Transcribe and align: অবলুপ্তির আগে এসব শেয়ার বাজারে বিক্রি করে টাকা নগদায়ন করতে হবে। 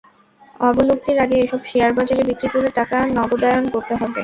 অবলুপ্তির 0.59 1.17
আগে 1.19 1.37
এসব 1.39 1.61
শেয়ার 1.65 1.91
বাজারে 1.97 2.23
বিক্রি 2.29 2.47
করে 2.53 2.69
টাকা 2.79 2.97
নগদায়ন 3.17 3.65
করতে 3.73 3.93
হবে। 3.95 4.19